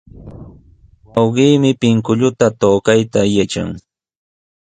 [1.13, 3.69] Wawqiimi pinkulluta tukayta yatran.